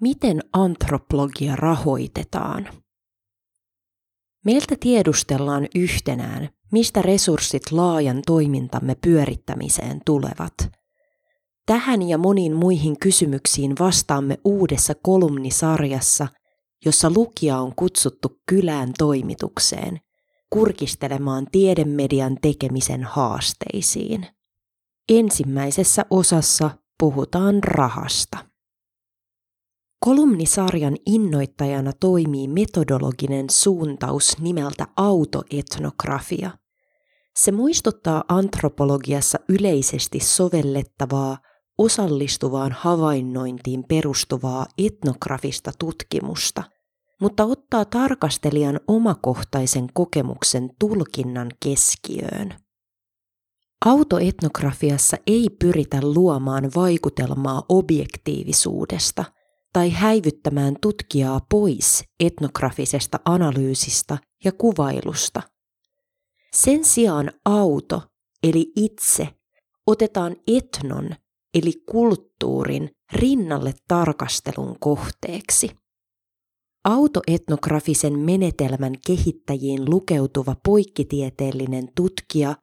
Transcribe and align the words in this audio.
Miten 0.00 0.40
antropologia 0.52 1.56
rahoitetaan? 1.56 2.68
Meiltä 4.44 4.76
tiedustellaan 4.80 5.68
yhtenään, 5.74 6.48
mistä 6.72 7.02
resurssit 7.02 7.72
laajan 7.72 8.22
toimintamme 8.26 8.94
pyörittämiseen 8.94 10.00
tulevat. 10.06 10.54
Tähän 11.66 12.02
ja 12.02 12.18
moniin 12.18 12.56
muihin 12.56 12.98
kysymyksiin 12.98 13.74
vastaamme 13.78 14.38
uudessa 14.44 14.94
kolumnisarjassa, 15.02 16.28
jossa 16.84 17.10
lukija 17.10 17.58
on 17.58 17.74
kutsuttu 17.76 18.40
kylään 18.48 18.92
toimitukseen, 18.98 20.00
kurkistelemaan 20.50 21.46
tiedemedian 21.52 22.36
tekemisen 22.42 23.04
haasteisiin. 23.04 24.26
Ensimmäisessä 25.08 26.06
osassa 26.10 26.70
puhutaan 26.98 27.62
rahasta. 27.62 28.45
Kolumnisarjan 30.00 30.96
innoittajana 31.06 31.92
toimii 32.00 32.48
metodologinen 32.48 33.50
suuntaus 33.50 34.38
nimeltä 34.40 34.86
autoetnografia. 34.96 36.50
Se 37.36 37.52
muistuttaa 37.52 38.24
antropologiassa 38.28 39.38
yleisesti 39.48 40.20
sovellettavaa, 40.20 41.38
osallistuvaan 41.78 42.72
havainnointiin 42.72 43.84
perustuvaa 43.88 44.66
etnografista 44.78 45.72
tutkimusta, 45.78 46.62
mutta 47.20 47.44
ottaa 47.44 47.84
tarkastelijan 47.84 48.80
omakohtaisen 48.88 49.86
kokemuksen 49.94 50.70
tulkinnan 50.80 51.50
keskiöön. 51.64 52.54
Autoetnografiassa 53.86 55.16
ei 55.26 55.50
pyritä 55.60 55.98
luomaan 56.02 56.70
vaikutelmaa 56.76 57.62
objektiivisuudesta– 57.68 59.24
tai 59.76 59.90
häivyttämään 59.90 60.76
tutkijaa 60.82 61.40
pois 61.50 62.04
etnografisesta 62.20 63.20
analyysistä 63.24 64.18
ja 64.44 64.52
kuvailusta. 64.52 65.42
Sen 66.54 66.84
sijaan 66.84 67.30
auto, 67.44 68.02
eli 68.42 68.72
itse, 68.76 69.28
otetaan 69.86 70.36
etnon, 70.46 71.10
eli 71.54 71.72
kulttuurin, 71.90 72.90
rinnalle 73.12 73.74
tarkastelun 73.88 74.76
kohteeksi. 74.80 75.70
Autoetnografisen 76.84 78.18
menetelmän 78.18 78.92
kehittäjiin 79.06 79.90
lukeutuva 79.90 80.56
poikkitieteellinen 80.64 81.88
tutkija 81.96 82.54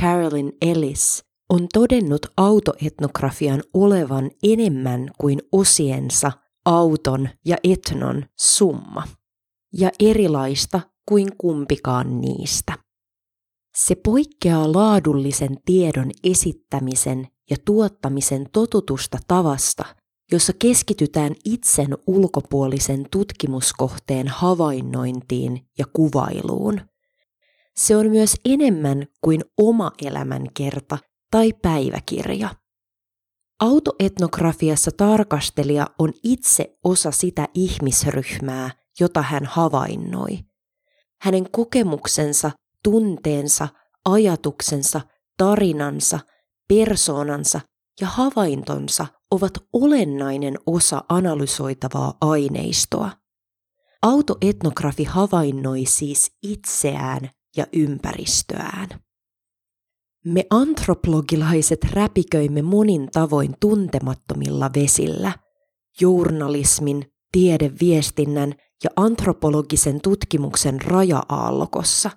Carolyn 0.00 0.52
Ellis 0.62 1.24
on 1.50 1.66
todennut 1.72 2.26
autoetnografian 2.36 3.62
olevan 3.74 4.30
enemmän 4.42 5.10
kuin 5.20 5.38
osiensa 5.52 6.32
auton 6.64 7.28
ja 7.44 7.56
etnon 7.64 8.24
summa, 8.40 9.02
ja 9.72 9.90
erilaista 10.00 10.80
kuin 11.08 11.28
kumpikaan 11.38 12.20
niistä. 12.20 12.72
Se 13.76 13.94
poikkeaa 13.94 14.72
laadullisen 14.72 15.56
tiedon 15.64 16.10
esittämisen 16.24 17.28
ja 17.50 17.56
tuottamisen 17.64 18.46
totutusta 18.52 19.18
tavasta, 19.28 19.84
jossa 20.32 20.52
keskitytään 20.58 21.34
itsen 21.44 21.98
ulkopuolisen 22.06 23.06
tutkimuskohteen 23.10 24.28
havainnointiin 24.28 25.66
ja 25.78 25.84
kuvailuun. 25.92 26.80
Se 27.76 27.96
on 27.96 28.10
myös 28.10 28.34
enemmän 28.44 29.06
kuin 29.20 29.40
oma 29.58 29.92
elämänkerta 30.02 30.98
tai 31.30 31.52
päiväkirja. 31.62 32.54
Autoetnografiassa 33.62 34.90
tarkastelija 34.96 35.86
on 35.98 36.12
itse 36.22 36.78
osa 36.84 37.10
sitä 37.10 37.48
ihmisryhmää, 37.54 38.70
jota 39.00 39.22
hän 39.22 39.44
havainnoi. 39.46 40.38
Hänen 41.20 41.50
kokemuksensa, 41.50 42.50
tunteensa, 42.84 43.68
ajatuksensa, 44.04 45.00
tarinansa, 45.36 46.20
persoonansa 46.68 47.60
ja 48.00 48.06
havaintonsa 48.06 49.06
ovat 49.30 49.52
olennainen 49.72 50.58
osa 50.66 51.04
analysoitavaa 51.08 52.16
aineistoa. 52.20 53.10
Autoetnografi 54.02 55.04
havainnoi 55.04 55.84
siis 55.86 56.32
itseään 56.42 57.30
ja 57.56 57.66
ympäristöään. 57.72 58.88
Me 60.24 60.44
antropologilaiset 60.50 61.84
räpiköimme 61.92 62.62
monin 62.62 63.08
tavoin 63.12 63.54
tuntemattomilla 63.60 64.70
vesillä, 64.76 65.32
journalismin, 66.00 67.12
tiedeviestinnän 67.32 68.54
ja 68.84 68.90
antropologisen 68.96 70.00
tutkimuksen 70.00 70.82
raja-aallokossa. 70.82 72.10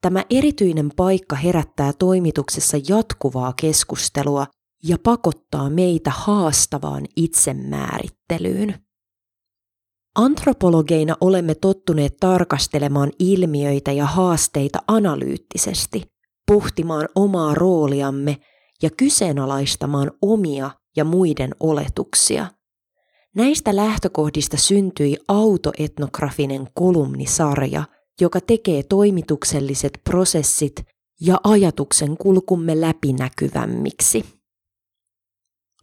Tämä 0.00 0.24
erityinen 0.30 0.90
paikka 0.96 1.36
herättää 1.36 1.92
toimituksessa 1.92 2.76
jatkuvaa 2.88 3.52
keskustelua 3.52 4.46
ja 4.84 4.96
pakottaa 5.02 5.70
meitä 5.70 6.10
haastavaan 6.10 7.04
itsemäärittelyyn. 7.16 8.74
Antropologeina 10.14 11.16
olemme 11.20 11.54
tottuneet 11.54 12.16
tarkastelemaan 12.20 13.10
ilmiöitä 13.18 13.92
ja 13.92 14.06
haasteita 14.06 14.78
analyyttisesti– 14.88 16.02
pohtimaan 16.46 17.08
omaa 17.14 17.54
rooliamme 17.54 18.36
ja 18.82 18.90
kyseenalaistamaan 18.96 20.10
omia 20.22 20.70
ja 20.96 21.04
muiden 21.04 21.50
oletuksia. 21.60 22.46
Näistä 23.34 23.76
lähtökohdista 23.76 24.56
syntyi 24.56 25.16
autoetnografinen 25.28 26.68
kolumnisarja, 26.74 27.84
joka 28.20 28.40
tekee 28.40 28.82
toimitukselliset 28.82 30.00
prosessit 30.04 30.82
ja 31.20 31.40
ajatuksen 31.44 32.16
kulkumme 32.16 32.80
läpinäkyvämmiksi. 32.80 34.24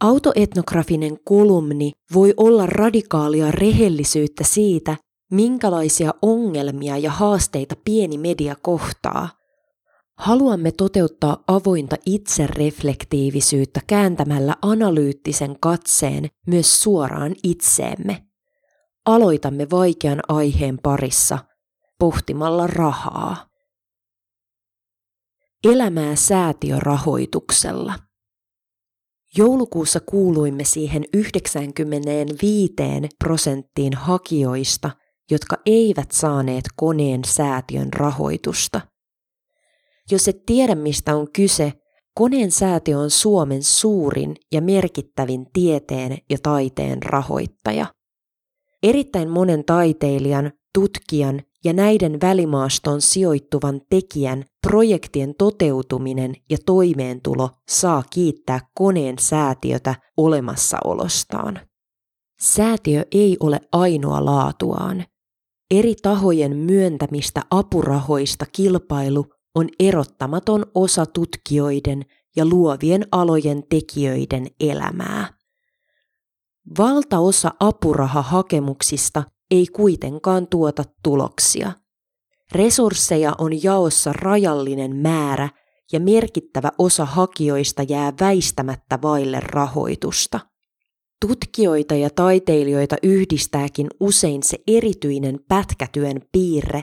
Autoetnografinen 0.00 1.18
kolumni 1.24 1.92
voi 2.14 2.34
olla 2.36 2.66
radikaalia 2.66 3.50
rehellisyyttä 3.50 4.44
siitä, 4.44 4.96
minkälaisia 5.30 6.14
ongelmia 6.22 6.98
ja 6.98 7.10
haasteita 7.10 7.74
pieni 7.84 8.18
media 8.18 8.56
kohtaa– 8.62 9.28
Haluamme 10.18 10.72
toteuttaa 10.72 11.44
avointa 11.46 11.96
itsereflektiivisyyttä 12.06 13.80
kääntämällä 13.86 14.56
analyyttisen 14.62 15.56
katseen 15.60 16.28
myös 16.46 16.80
suoraan 16.80 17.34
itseemme. 17.42 18.26
Aloitamme 19.06 19.66
vaikean 19.70 20.20
aiheen 20.28 20.78
parissa 20.82 21.38
pohtimalla 21.98 22.66
rahaa. 22.66 23.46
Elämää 25.64 26.16
säätiörahoituksella. 26.16 27.94
Joulukuussa 29.36 30.00
kuuluimme 30.00 30.64
siihen 30.64 31.04
95 31.14 32.74
prosenttiin 33.18 33.94
hakijoista, 33.94 34.90
jotka 35.30 35.56
eivät 35.66 36.12
saaneet 36.12 36.64
koneen 36.76 37.20
säätiön 37.24 37.92
rahoitusta– 37.92 38.80
jos 40.10 40.28
et 40.28 40.46
tiedä 40.46 40.74
mistä 40.74 41.16
on 41.16 41.32
kyse, 41.32 41.72
Koneen 42.14 42.50
säätiö 42.50 42.98
on 42.98 43.10
Suomen 43.10 43.62
suurin 43.62 44.36
ja 44.52 44.62
merkittävin 44.62 45.46
tieteen 45.52 46.18
ja 46.30 46.38
taiteen 46.42 47.02
rahoittaja. 47.02 47.86
Erittäin 48.82 49.30
monen 49.30 49.64
taiteilijan, 49.64 50.52
tutkijan 50.74 51.40
ja 51.64 51.72
näiden 51.72 52.20
välimaastoon 52.22 53.00
sijoittuvan 53.00 53.80
tekijän 53.90 54.44
projektien 54.66 55.34
toteutuminen 55.38 56.34
ja 56.50 56.56
toimeentulo 56.66 57.50
saa 57.68 58.02
kiittää 58.10 58.60
koneen 58.74 59.18
säätiötä 59.18 59.94
olemassaolostaan. 60.16 61.60
Säätiö 62.40 63.04
ei 63.12 63.36
ole 63.40 63.60
ainoa 63.72 64.24
laatuaan. 64.24 65.04
Eri 65.70 65.94
tahojen 66.02 66.56
myöntämistä 66.56 67.42
apurahoista 67.50 68.46
kilpailu 68.52 69.26
on 69.54 69.68
erottamaton 69.80 70.66
osa 70.74 71.06
tutkijoiden 71.06 72.04
ja 72.36 72.44
luovien 72.44 73.06
alojen 73.12 73.62
tekijöiden 73.68 74.46
elämää. 74.60 75.34
Valtaosa 76.78 77.50
apurahahakemuksista 77.60 79.22
ei 79.50 79.66
kuitenkaan 79.66 80.46
tuota 80.46 80.84
tuloksia. 81.02 81.72
Resursseja 82.52 83.32
on 83.38 83.62
jaossa 83.62 84.12
rajallinen 84.12 84.96
määrä 84.96 85.48
ja 85.92 86.00
merkittävä 86.00 86.72
osa 86.78 87.04
hakijoista 87.04 87.82
jää 87.82 88.12
väistämättä 88.20 88.98
vaille 89.02 89.40
rahoitusta. 89.40 90.40
Tutkijoita 91.26 91.94
ja 91.94 92.10
taiteilijoita 92.10 92.96
yhdistääkin 93.02 93.86
usein 94.00 94.42
se 94.42 94.58
erityinen 94.66 95.38
pätkätyön 95.48 96.20
piirre, 96.32 96.82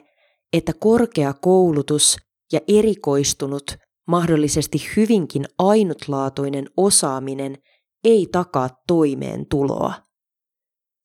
että 0.53 0.73
korkea 0.79 1.33
koulutus 1.33 2.17
ja 2.51 2.59
erikoistunut, 2.67 3.77
mahdollisesti 4.07 4.77
hyvinkin 4.95 5.45
ainutlaatuinen 5.57 6.65
osaaminen 6.77 7.57
ei 8.03 8.27
takaa 8.31 8.69
toimeentuloa. 8.87 9.93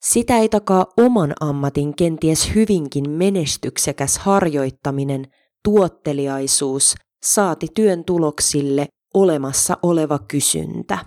Sitä 0.05 0.39
ei 0.39 0.49
takaa 0.49 0.87
oman 0.97 1.33
ammatin 1.41 1.97
kenties 1.97 2.55
hyvinkin 2.55 3.11
menestyksekäs 3.11 4.19
harjoittaminen, 4.19 5.27
tuotteliaisuus, 5.65 6.95
saati 7.25 7.67
työn 7.75 8.05
tuloksille 8.05 8.87
olemassa 9.15 9.77
oleva 9.83 10.19
kysyntä. 10.19 10.99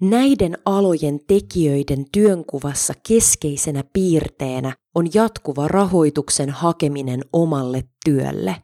Näiden 0.00 0.58
alojen 0.64 1.20
tekijöiden 1.26 2.04
työnkuvassa 2.12 2.94
keskeisenä 3.08 3.84
piirteenä 3.92 4.72
on 4.94 5.06
jatkuva 5.14 5.68
rahoituksen 5.68 6.50
hakeminen 6.50 7.20
omalle 7.32 7.82
työlle. 8.04 8.56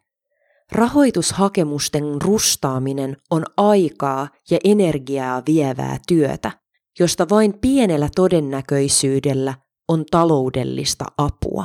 Rahoitushakemusten 0.72 2.22
rustaaminen 2.22 3.16
on 3.30 3.44
aikaa 3.56 4.28
ja 4.50 4.58
energiaa 4.64 5.42
vievää 5.46 5.98
työtä, 6.08 6.50
josta 6.98 7.26
vain 7.30 7.58
pienellä 7.60 8.08
todennäköisyydellä 8.14 9.54
on 9.88 10.04
taloudellista 10.10 11.04
apua. 11.18 11.64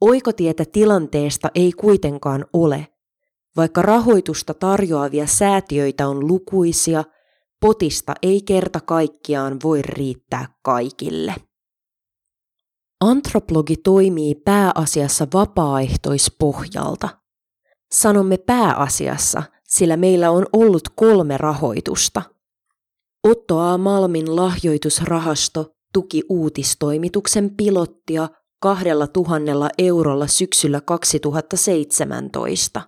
Oikotietä 0.00 0.64
tilanteesta 0.72 1.48
ei 1.54 1.72
kuitenkaan 1.72 2.44
ole, 2.52 2.88
vaikka 3.56 3.82
rahoitusta 3.82 4.54
tarjoavia 4.54 5.26
säätiöitä 5.26 6.08
on 6.08 6.28
lukuisia, 6.28 7.04
potista 7.60 8.14
ei 8.22 8.42
kerta 8.42 8.80
kaikkiaan 8.80 9.58
voi 9.64 9.82
riittää 9.82 10.46
kaikille. 10.62 11.34
Antropologi 13.00 13.76
toimii 13.76 14.34
pääasiassa 14.34 15.26
vapaaehtoispohjalta. 15.34 17.21
Sanomme 17.92 18.36
pääasiassa, 18.36 19.42
sillä 19.68 19.96
meillä 19.96 20.30
on 20.30 20.46
ollut 20.52 20.82
kolme 20.96 21.38
rahoitusta. 21.38 22.22
Otto 23.24 23.58
A. 23.58 23.78
Malmin 23.78 24.36
lahjoitusrahasto 24.36 25.74
tuki 25.92 26.22
uutistoimituksen 26.28 27.56
pilottia 27.56 28.28
kahdella 28.60 29.06
tuhannella 29.06 29.68
eurolla 29.78 30.26
syksyllä 30.26 30.80
2017. 30.80 32.82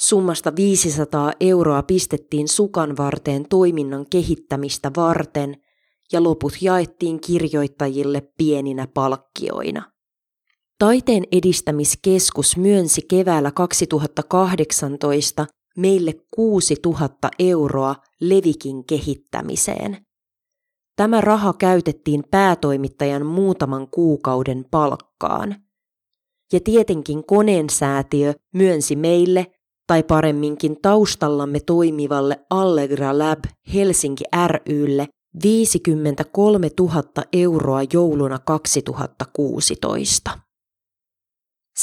Summasta 0.00 0.56
500 0.56 1.32
euroa 1.40 1.82
pistettiin 1.82 2.48
sukan 2.48 2.96
varteen 2.96 3.48
toiminnan 3.48 4.06
kehittämistä 4.10 4.90
varten 4.96 5.56
ja 6.12 6.22
loput 6.22 6.52
jaettiin 6.60 7.20
kirjoittajille 7.20 8.22
pieninä 8.36 8.86
palkkioina. 8.94 9.89
Taiteen 10.80 11.24
edistämiskeskus 11.32 12.56
myönsi 12.56 13.02
keväällä 13.02 13.50
2018 13.50 15.46
meille 15.76 16.14
6000 16.34 17.30
euroa 17.38 17.96
Levikin 18.20 18.84
kehittämiseen. 18.84 20.06
Tämä 20.96 21.20
raha 21.20 21.52
käytettiin 21.52 22.24
päätoimittajan 22.30 23.26
muutaman 23.26 23.88
kuukauden 23.88 24.64
palkkaan. 24.70 25.56
Ja 26.52 26.60
tietenkin 26.60 27.24
koneensäätiö 27.24 28.34
myönsi 28.54 28.96
meille 28.96 29.46
tai 29.86 30.02
paremminkin 30.02 30.76
taustallamme 30.82 31.60
toimivalle 31.60 32.40
Allegra 32.50 33.18
Lab 33.18 33.44
Helsinki 33.74 34.24
rylle 34.66 35.08
53 35.42 36.70
000 36.80 37.02
euroa 37.32 37.80
jouluna 37.92 38.38
2016. 38.38 40.49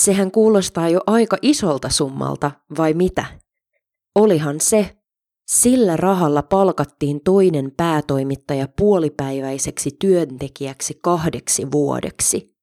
Sehän 0.03 0.31
kuulostaa 0.31 0.89
jo 0.89 0.99
aika 1.07 1.37
isolta 1.41 1.89
summalta, 1.89 2.51
vai 2.77 2.93
mitä? 2.93 3.25
Olihan 4.15 4.61
se. 4.61 4.97
Sillä 5.47 5.97
rahalla 5.97 6.43
palkattiin 6.43 7.21
toinen 7.23 7.71
päätoimittaja 7.77 8.67
puolipäiväiseksi 8.77 9.89
työntekijäksi 9.99 10.99
kahdeksi 11.03 11.71
vuodeksi. 11.71 12.55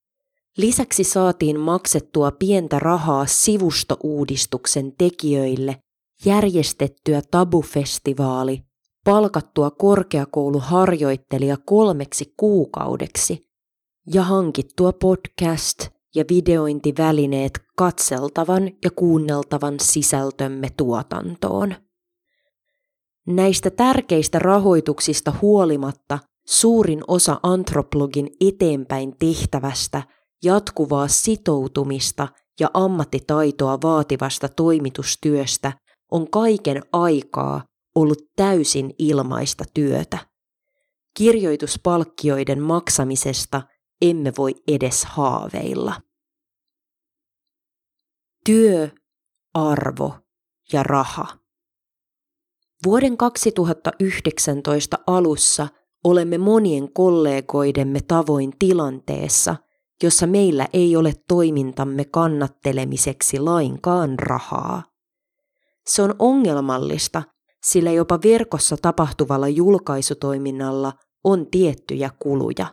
Lisäksi 0.57 1.05
saatiin 1.05 1.61
maksettua 1.61 2.31
pientä 2.31 2.79
rahaa 2.79 3.27
sivustouudistuksen 3.27 4.93
tekijöille, 4.99 5.77
järjestettyä 6.25 7.23
tabufestivaali, 7.31 8.63
palkattua 9.05 9.71
korkeakouluharjoittelija 9.71 11.57
kolmeksi 11.57 12.35
kuukaudeksi 12.37 13.47
ja 14.15 14.23
hankittua 14.23 14.93
podcast 14.93 15.94
ja 16.15 16.25
videointivälineet 16.31 17.53
katseltavan 17.77 18.71
ja 18.85 18.91
kuunneltavan 18.91 19.75
sisältömme 19.81 20.69
tuotantoon. 20.77 21.75
Näistä 23.27 23.71
tärkeistä 23.71 24.39
rahoituksista 24.39 25.33
huolimatta 25.43 26.19
suurin 26.47 27.01
osa 27.09 27.41
antropologin 27.43 28.31
eteenpäin 28.41 29.15
tehtävästä– 29.19 30.03
jatkuvaa 30.45 31.09
sitoutumista 31.09 32.29
ja 32.61 32.71
ammattitaitoa 32.75 33.79
vaativasta 33.83 34.49
toimitustyöstä 34.49 35.73
on 36.11 36.31
kaiken 36.31 36.83
aikaa 36.93 37.65
ollut 37.95 38.19
täysin 38.37 38.95
ilmaista 38.99 39.65
työtä. 39.75 40.19
Kirjoituspalkkioiden 41.17 42.63
maksamisesta 42.63 43.63
emme 44.11 44.33
voi 44.39 44.55
edes 44.69 45.05
haaveilla. 45.05 46.01
Työ, 48.47 48.89
arvo 49.55 50.15
ja 50.73 50.83
raha. 50.83 51.27
Vuoden 52.85 53.17
2019 53.17 54.99
alussa 55.07 55.69
olemme 56.05 56.39
monien 56.39 56.93
kollegoidemme 56.93 58.01
tavoin 58.09 58.53
tilanteessa, 58.59 59.57
jossa 60.03 60.27
meillä 60.27 60.69
ei 60.73 60.97
ole 60.97 61.13
toimintamme 61.29 62.05
kannattelemiseksi 62.05 63.39
lainkaan 63.39 64.19
rahaa. 64.19 64.83
Se 65.87 66.03
on 66.03 66.15
ongelmallista, 66.19 67.23
sillä 67.65 67.93
jopa 67.93 68.19
verkossa 68.25 68.77
tapahtuvalla 68.83 69.49
julkaisutoiminnalla 69.49 70.93
on 71.25 71.47
tiettyjä 71.51 72.11
kuluja. 72.19 72.67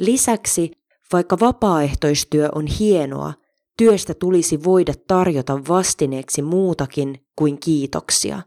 Lisäksi, 0.00 0.70
vaikka 1.12 1.36
vapaaehtoistyö 1.40 2.48
on 2.54 2.66
hienoa, 2.66 3.32
työstä 3.78 4.14
tulisi 4.14 4.64
voida 4.64 4.92
tarjota 5.08 5.60
vastineeksi 5.68 6.42
muutakin 6.42 7.26
kuin 7.38 7.60
kiitoksia. 7.60 8.42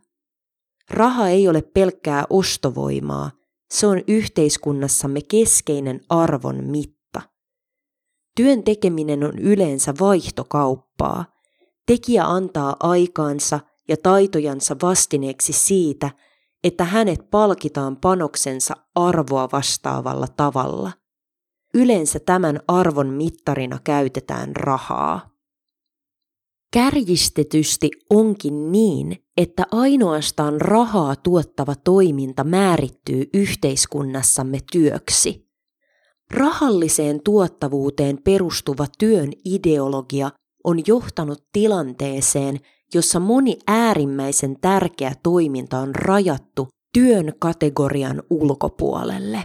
Raha 0.90 1.28
ei 1.28 1.48
ole 1.48 1.62
pelkkää 1.62 2.26
ostovoimaa, 2.30 3.32
se 3.70 3.88
on 3.88 4.02
yhteiskunnassamme 4.08 5.22
keskeinen 5.22 6.02
arvon 6.10 6.64
mitta. 6.64 7.22
Työn 8.36 8.64
tekeminen 8.64 9.24
on 9.24 9.40
yleensä 9.40 9.94
vaihtokauppaa. 10.00 11.26
Tekijä 11.86 12.26
antaa 12.26 12.76
aikaansa 12.80 13.60
ja 13.88 13.98
taitojansa 14.04 14.76
vastineeksi 14.82 15.54
siitä, 15.54 16.10
että 16.64 16.84
hänet 16.84 17.30
palkitaan 17.32 17.98
panoksensa 17.98 18.76
arvoa 18.96 19.50
vastaavalla 19.52 20.28
tavalla. 20.28 20.92
Yleensä 21.78 22.20
tämän 22.20 22.60
arvon 22.68 23.08
mittarina 23.08 23.80
käytetään 23.84 24.56
rahaa. 24.56 25.30
Kärjistetysti 26.74 27.90
onkin 28.10 28.72
niin, 28.72 29.18
että 29.38 29.64
ainoastaan 29.72 30.62
rahaa 30.62 31.16
tuottava 31.16 31.76
toiminta 31.76 32.44
määrittyy 32.44 33.30
yhteiskunnassamme 33.34 34.60
työksi– 34.72 35.48
Rahalliseen 36.32 37.22
tuottavuuteen 37.24 38.18
perustuva 38.24 38.86
työn 38.98 39.32
ideologia 39.46 40.32
on 40.64 40.80
johtanut 40.88 41.44
tilanteeseen, 41.54 42.60
jossa 42.94 43.20
moni 43.20 43.58
äärimmäisen 43.68 44.56
tärkeä 44.62 45.14
toiminta 45.24 45.80
on 45.80 45.96
rajattu 45.96 46.68
työn 46.94 47.34
kategorian 47.40 48.24
ulkopuolelle. 48.30 49.44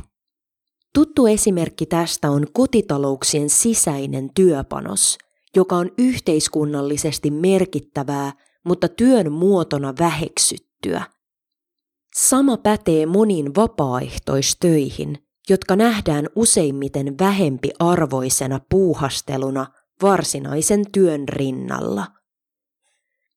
Tuttu 0.94 1.26
esimerkki 1.26 1.86
tästä 1.86 2.30
on 2.30 2.46
kotitalouksien 2.52 3.50
sisäinen 3.50 4.30
työpanos, 4.34 5.18
joka 5.56 5.76
on 5.76 5.90
yhteiskunnallisesti 5.98 7.30
merkittävää, 7.30 8.32
mutta 8.64 8.88
työn 8.88 9.32
muotona 9.32 9.94
väheksyttyä. 9.98 11.04
Sama 12.14 12.56
pätee 12.56 13.06
moniin 13.06 13.54
vapaaehtoistöihin, 13.54 15.18
jotka 15.48 15.76
nähdään 15.76 16.28
useimmiten 16.36 17.18
vähempi 17.20 17.70
arvoisena 17.78 18.60
puuhasteluna 18.70 19.66
varsinaisen 20.02 20.84
työn 20.92 21.28
rinnalla. 21.28 22.06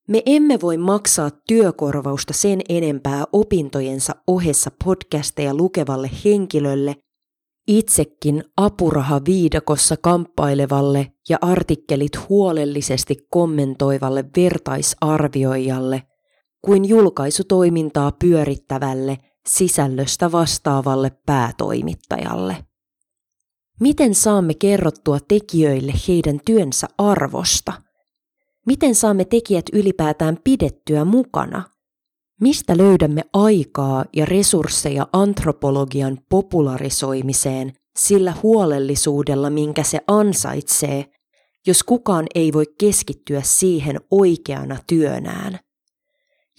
Me 0.07 0.21
emme 0.25 0.61
voi 0.61 0.77
maksaa 0.77 1.31
työkorvausta 1.47 2.33
sen 2.33 2.61
enempää 2.69 3.23
opintojensa 3.33 4.15
ohessa 4.27 4.71
podcasteja 4.83 5.53
lukevalle 5.53 6.09
henkilölle, 6.25 6.95
itsekin 7.67 8.43
apuraha 8.57 9.21
viidakossa 9.25 9.97
kamppailevalle 9.97 11.11
ja 11.29 11.37
artikkelit 11.41 12.29
huolellisesti 12.29 13.27
kommentoivalle 13.29 14.25
vertaisarvioijalle, 14.37 16.03
kuin 16.61 16.85
julkaisutoimintaa 16.85 18.11
pyörittävälle 18.11 19.17
sisällöstä 19.47 20.31
vastaavalle 20.31 21.11
päätoimittajalle. 21.25 22.57
Miten 23.79 24.15
saamme 24.15 24.53
kerrottua 24.53 25.17
tekijöille 25.27 25.93
heidän 26.07 26.39
työnsä 26.45 26.87
arvosta? 26.97 27.73
Miten 28.65 28.95
saamme 28.95 29.25
tekijät 29.25 29.65
ylipäätään 29.73 30.39
pidettyä 30.43 31.05
mukana? 31.05 31.74
Mistä 32.41 32.77
löydämme 32.77 33.23
aikaa 33.33 34.05
ja 34.15 34.25
resursseja 34.25 35.07
antropologian 35.13 36.17
popularisoimiseen 36.29 37.73
sillä 37.97 38.33
huolellisuudella, 38.43 39.49
minkä 39.49 39.83
se 39.83 39.99
ansaitsee, 40.07 41.05
jos 41.67 41.83
kukaan 41.83 42.25
ei 42.35 42.53
voi 42.53 42.65
keskittyä 42.79 43.41
siihen 43.43 43.99
oikeana 44.11 44.77
työnään? 44.87 45.59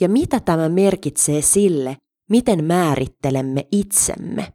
Ja 0.01 0.09
mitä 0.09 0.41
tämä 0.41 0.69
merkitsee 0.69 1.43
sille, 1.43 1.97
miten 2.31 2.65
määrittelemme 2.65 3.67
itsemme? 3.73 4.53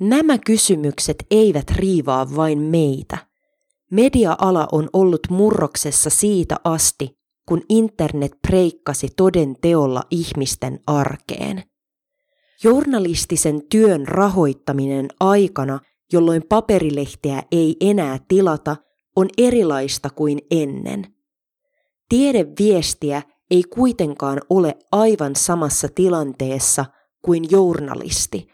Nämä 0.00 0.38
kysymykset 0.38 1.16
eivät 1.30 1.70
riivaa 1.70 2.36
vain 2.36 2.58
meitä. 2.58 3.18
Media-ala 3.90 4.68
on 4.72 4.88
ollut 4.92 5.20
murroksessa 5.30 6.10
siitä 6.10 6.56
asti, 6.64 7.21
kun 7.48 7.62
internet 7.68 8.32
preikkasi 8.48 9.08
toden 9.16 9.56
teolla 9.60 10.02
ihmisten 10.10 10.80
arkeen. 10.86 11.62
Journalistisen 12.64 13.62
työn 13.70 14.08
rahoittaminen 14.08 15.08
aikana, 15.20 15.80
jolloin 16.12 16.42
paperilehtiä 16.48 17.42
ei 17.52 17.76
enää 17.80 18.18
tilata, 18.28 18.76
on 19.16 19.28
erilaista 19.38 20.10
kuin 20.10 20.38
ennen. 20.50 21.14
Tiedeviestiä 22.08 23.22
ei 23.50 23.62
kuitenkaan 23.62 24.40
ole 24.50 24.76
aivan 24.92 25.36
samassa 25.36 25.88
tilanteessa 25.94 26.84
kuin 27.22 27.50
journalisti, 27.50 28.46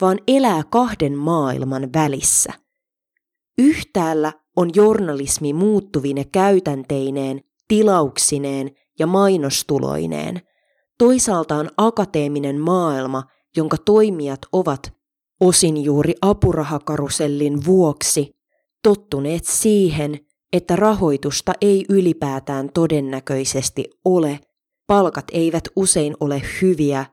vaan 0.00 0.18
elää 0.28 0.62
kahden 0.70 1.18
maailman 1.18 1.92
välissä. 1.94 2.52
Yhtäällä 3.58 4.32
on 4.56 4.70
journalismi 4.74 5.52
muuttuvine 5.52 6.24
käytänteineen, 6.24 7.40
tilauksineen 7.68 8.70
ja 8.98 9.06
mainostuloineen. 9.06 10.40
Toisaalta 10.98 11.56
on 11.56 11.70
akateeminen 11.76 12.60
maailma, 12.60 13.22
jonka 13.56 13.76
toimijat 13.84 14.40
ovat 14.52 14.92
osin 15.40 15.84
juuri 15.84 16.14
apurahakarusellin 16.22 17.64
vuoksi 17.64 18.36
tottuneet 18.82 19.44
siihen, 19.44 20.18
että 20.52 20.76
rahoitusta 20.76 21.52
ei 21.60 21.84
ylipäätään 21.88 22.72
todennäköisesti 22.72 23.84
ole, 24.04 24.40
palkat 24.86 25.24
eivät 25.32 25.64
usein 25.76 26.14
ole 26.20 26.42
hyviä 26.62 27.06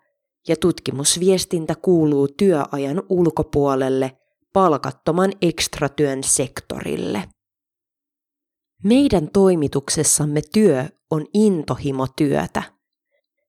ja 0.47 0.55
tutkimusviestintä 0.55 1.75
kuuluu 1.75 2.27
työajan 2.27 3.03
ulkopuolelle 3.09 4.17
palkattoman 4.53 5.31
ekstratyön 5.41 6.23
sektorille. 6.23 7.23
Meidän 8.83 9.29
toimituksessamme 9.33 10.41
työ 10.53 10.85
on 11.11 11.25
intohimotyötä. 11.33 12.63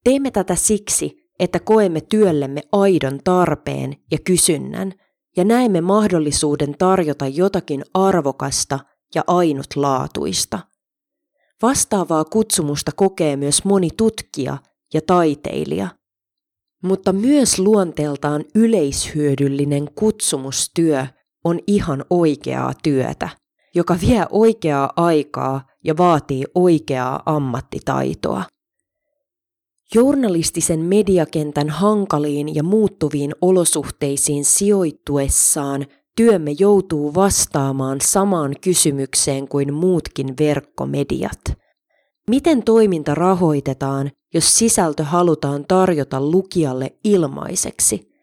Teemme 0.04 0.30
tätä 0.30 0.54
siksi, 0.54 1.30
että 1.38 1.60
koemme 1.60 2.00
työllemme 2.00 2.62
aidon 2.72 3.20
tarpeen 3.24 3.96
ja 4.10 4.18
kysynnän 4.24 4.92
ja 5.36 5.44
näemme 5.44 5.80
mahdollisuuden 5.80 6.74
tarjota 6.78 7.26
jotakin 7.26 7.84
arvokasta 7.94 8.78
ja 9.14 9.24
ainutlaatuista. 9.26 10.58
Vastaavaa 11.62 12.24
kutsumusta 12.24 12.90
kokee 12.96 13.36
myös 13.36 13.64
moni 13.64 13.88
tutkija 13.96 14.58
ja 14.94 15.00
taiteilija. 15.06 15.88
Mutta 16.82 17.12
myös 17.12 17.58
luonteeltaan 17.58 18.44
yleishyödyllinen 18.54 19.88
kutsumustyö 19.94 21.06
on 21.44 21.58
ihan 21.66 22.04
oikeaa 22.10 22.72
työtä, 22.82 23.28
joka 23.74 23.96
vie 24.00 24.26
oikeaa 24.30 24.92
aikaa 24.96 25.66
ja 25.84 25.96
vaatii 25.96 26.44
oikeaa 26.54 27.22
ammattitaitoa. 27.26 28.42
Journalistisen 29.94 30.80
mediakentän 30.80 31.68
hankaliin 31.68 32.54
ja 32.54 32.62
muuttuviin 32.62 33.34
olosuhteisiin 33.40 34.44
sijoittuessaan 34.44 35.86
työmme 36.16 36.54
joutuu 36.58 37.14
vastaamaan 37.14 38.00
samaan 38.00 38.54
kysymykseen 38.60 39.48
kuin 39.48 39.74
muutkin 39.74 40.34
verkkomediat. 40.38 41.40
Miten 42.30 42.62
toiminta 42.62 43.14
rahoitetaan, 43.14 44.10
jos 44.34 44.58
sisältö 44.58 45.04
halutaan 45.04 45.64
tarjota 45.68 46.20
lukijalle 46.20 46.96
ilmaiseksi? 47.04 48.14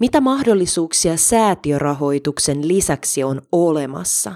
Mitä 0.00 0.20
mahdollisuuksia 0.20 1.16
säätiörahoituksen 1.16 2.68
lisäksi 2.68 3.24
on 3.24 3.42
olemassa? 3.52 4.34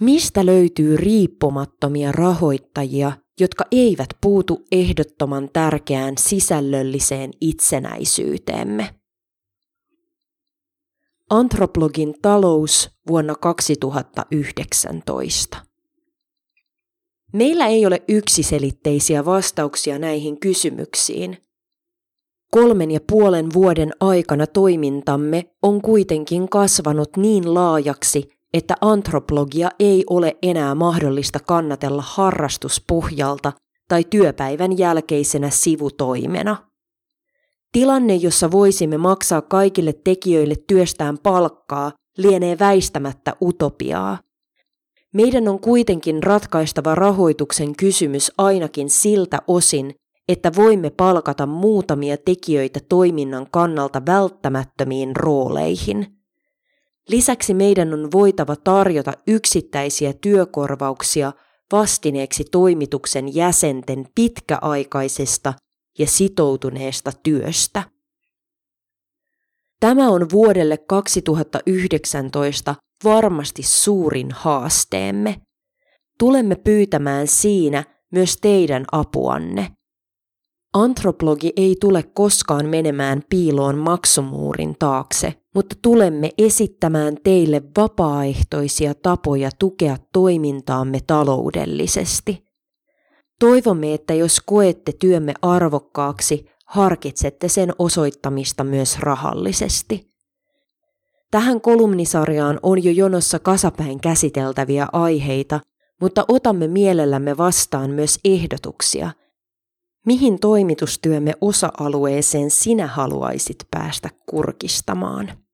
Mistä 0.00 0.46
löytyy 0.46 0.96
riippumattomia 0.96 2.12
rahoittajia, 2.12 3.12
jotka 3.40 3.64
eivät 3.70 4.08
puutu 4.20 4.64
ehdottoman 4.72 5.48
tärkeään 5.52 6.14
sisällölliseen 6.18 7.30
itsenäisyyteemme? 7.40 8.94
Antropologin 11.30 12.14
talous 12.22 12.90
vuonna 13.08 13.34
2019. 13.34 15.56
Meillä 17.32 17.66
ei 17.66 17.86
ole 17.86 18.02
yksiselitteisiä 18.08 19.24
vastauksia 19.24 19.98
näihin 19.98 20.40
kysymyksiin. 20.40 21.36
Kolmen 22.50 22.90
ja 22.90 23.00
puolen 23.10 23.46
vuoden 23.54 23.92
aikana 24.00 24.46
toimintamme 24.46 25.44
on 25.62 25.82
kuitenkin 25.82 26.48
kasvanut 26.48 27.16
niin 27.16 27.54
laajaksi, 27.54 28.35
että 28.54 28.74
antropologia 28.80 29.70
ei 29.78 30.04
ole 30.10 30.36
enää 30.42 30.74
mahdollista 30.74 31.38
kannatella 31.40 32.02
harrastuspohjalta 32.06 33.52
tai 33.88 34.04
työpäivän 34.04 34.78
jälkeisenä 34.78 35.50
sivutoimena. 35.50 36.56
Tilanne, 37.72 38.14
jossa 38.14 38.50
voisimme 38.50 38.98
maksaa 38.98 39.42
kaikille 39.42 39.92
tekijöille 40.04 40.54
työstään 40.66 41.18
palkkaa, 41.18 41.92
lienee 42.18 42.58
väistämättä 42.58 43.36
utopiaa. 43.42 44.18
Meidän 45.14 45.48
on 45.48 45.60
kuitenkin 45.60 46.22
ratkaistava 46.22 46.94
rahoituksen 46.94 47.76
kysymys 47.76 48.32
ainakin 48.38 48.90
siltä 48.90 49.42
osin, 49.46 49.94
että 50.28 50.52
voimme 50.56 50.90
palkata 50.90 51.46
muutamia 51.46 52.16
tekijöitä 52.16 52.80
toiminnan 52.88 53.46
kannalta 53.50 54.02
välttämättömiin 54.06 55.16
rooleihin. 55.16 56.06
Lisäksi 57.08 57.54
meidän 57.54 57.94
on 57.94 58.12
voitava 58.12 58.56
tarjota 58.56 59.12
yksittäisiä 59.26 60.12
työkorvauksia 60.20 61.32
vastineeksi 61.72 62.44
toimituksen 62.44 63.34
jäsenten 63.34 64.06
pitkäaikaisesta 64.14 65.54
ja 65.98 66.06
sitoutuneesta 66.06 67.12
työstä. 67.22 67.82
Tämä 69.80 70.08
on 70.08 70.30
vuodelle 70.32 70.76
2019 70.78 72.74
varmasti 73.04 73.62
suurin 73.62 74.30
haasteemme. 74.30 75.40
Tulemme 76.18 76.54
pyytämään 76.54 77.26
siinä 77.26 77.84
myös 78.12 78.36
teidän 78.36 78.84
apuanne. 78.92 79.72
Antropologi 80.72 81.52
ei 81.56 81.76
tule 81.80 82.02
koskaan 82.02 82.66
menemään 82.66 83.22
piiloon 83.30 83.78
maksumuurin 83.78 84.76
taakse, 84.78 85.34
mutta 85.56 85.76
tulemme 85.82 86.30
esittämään 86.38 87.16
teille 87.24 87.62
vapaaehtoisia 87.76 88.94
tapoja 88.94 89.50
tukea 89.58 89.96
toimintaamme 90.12 90.98
taloudellisesti. 91.06 92.44
Toivomme, 93.40 93.94
että 93.94 94.14
jos 94.14 94.40
koette 94.40 94.92
työmme 94.98 95.34
arvokkaaksi, 95.42 96.46
harkitsette 96.66 97.48
sen 97.48 97.72
osoittamista 97.78 98.64
myös 98.64 98.98
rahallisesti. 98.98 100.10
Tähän 101.30 101.60
kolumnisarjaan 101.60 102.60
on 102.62 102.84
jo 102.84 102.90
jonossa 102.90 103.38
kasapäin 103.38 104.00
käsiteltäviä 104.00 104.86
aiheita, 104.92 105.60
mutta 106.00 106.24
otamme 106.28 106.68
mielellämme 106.68 107.36
vastaan 107.36 107.90
myös 107.90 108.18
ehdotuksia. 108.24 109.10
Mihin 110.06 110.38
toimitustyömme 110.38 111.32
osa-alueeseen 111.40 112.50
sinä 112.50 112.86
haluaisit 112.86 113.58
päästä 113.70 114.10
kurkistamaan? 114.30 115.45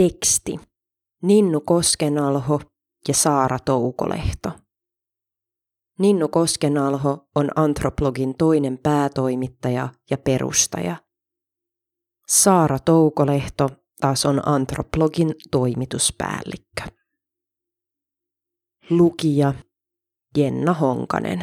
Teksti. 0.00 0.60
Ninnu 1.22 1.60
Koskenalho 1.60 2.60
ja 3.08 3.14
Saara 3.14 3.58
Toukolehto. 3.58 4.50
Ninnu 5.98 6.28
Koskenalho 6.28 7.28
on 7.34 7.50
Antropologin 7.56 8.34
toinen 8.38 8.78
päätoimittaja 8.78 9.88
ja 10.10 10.18
perustaja. 10.18 10.96
Saara 12.28 12.78
Toukolehto 12.78 13.68
taas 14.00 14.26
on 14.26 14.48
Antropologin 14.48 15.34
toimituspäällikkö. 15.50 16.82
Lukija 18.90 19.54
Jenna 20.36 20.74
Honkanen. 20.74 21.40